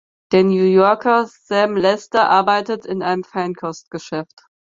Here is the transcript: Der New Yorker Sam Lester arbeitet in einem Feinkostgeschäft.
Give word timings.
Der 0.31 0.43
New 0.43 0.63
Yorker 0.65 1.27
Sam 1.27 1.77
Lester 1.77 2.27
arbeitet 2.27 2.87
in 2.87 3.03
einem 3.03 3.23
Feinkostgeschäft. 3.23 4.47